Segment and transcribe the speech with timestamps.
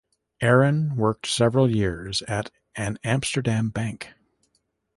[0.41, 4.11] Arron worked several years at an Amsterdam bank.